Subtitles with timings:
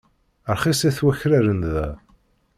[0.55, 1.87] Rxisit wakraren da.